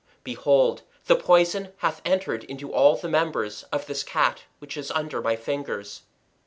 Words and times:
Behold, 0.23 0.81
the 1.05 1.15
poison 1.15 1.73
hath 1.77 2.01
entered 2.03 2.43
into 2.45 2.73
all 2.73 2.95
the 2.95 3.07
members 3.07 3.61
of 3.71 3.85
this 3.85 4.01
Cat 4.01 4.45
which 4.57 4.75
is 4.75 4.89
under 4.89 5.21
my 5.21 5.35
fingers. 5.35 6.01